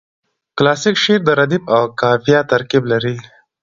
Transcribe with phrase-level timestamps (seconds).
[0.57, 3.15] کلاسیک شعر د ردیف او قافیه ترکیب لري.